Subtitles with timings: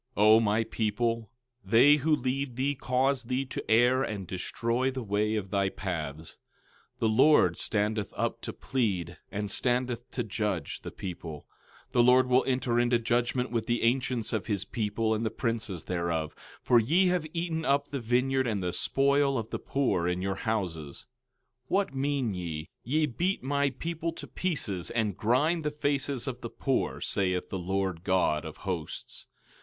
[0.17, 1.29] O my people,
[1.63, 6.39] they who lead thee cause thee to err and destroy the way of thy paths.
[6.95, 11.45] 13:13 The Lord standeth up to plead, and standeth to judge the people.
[11.89, 15.29] 13:14 The Lord will enter into judgment with the ancients of his people and the
[15.29, 16.33] princes thereof;
[16.63, 20.33] for ye have eaten up the vineyard and the spoil of the poor in your
[20.33, 21.05] houses.
[21.65, 22.69] 13:15 What mean ye?
[22.83, 27.59] Ye beat my people to pieces, and grind the faces of the poor, saith the
[27.59, 29.27] Lord God of Hosts.